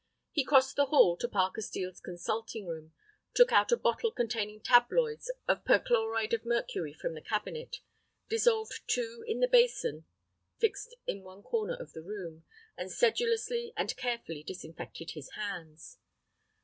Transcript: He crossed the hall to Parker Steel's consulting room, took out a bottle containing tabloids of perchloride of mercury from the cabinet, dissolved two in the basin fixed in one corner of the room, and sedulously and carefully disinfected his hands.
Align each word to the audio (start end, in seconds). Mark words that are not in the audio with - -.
He 0.31 0.43
crossed 0.43 0.77
the 0.77 0.87
hall 0.87 1.15
to 1.17 1.27
Parker 1.27 1.61
Steel's 1.61 1.99
consulting 1.99 2.65
room, 2.65 2.91
took 3.35 3.51
out 3.51 3.71
a 3.71 3.77
bottle 3.77 4.11
containing 4.11 4.59
tabloids 4.59 5.31
of 5.47 5.63
perchloride 5.63 6.33
of 6.33 6.43
mercury 6.43 6.91
from 6.91 7.13
the 7.13 7.21
cabinet, 7.21 7.81
dissolved 8.27 8.79
two 8.87 9.23
in 9.27 9.41
the 9.41 9.47
basin 9.47 10.05
fixed 10.57 10.95
in 11.05 11.21
one 11.21 11.43
corner 11.43 11.75
of 11.75 11.93
the 11.93 12.01
room, 12.01 12.45
and 12.75 12.91
sedulously 12.91 13.73
and 13.77 13.95
carefully 13.95 14.41
disinfected 14.41 15.11
his 15.11 15.29
hands. 15.35 15.99